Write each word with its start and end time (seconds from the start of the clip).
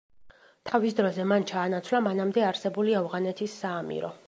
თავის 0.69 0.95
დროზე, 0.99 1.25
მან 1.33 1.45
ჩაანაცვლა 1.51 2.01
მანამდე 2.07 2.47
არსებული 2.49 2.99
ავღანეთის 3.05 3.59
საამირო. 3.63 4.15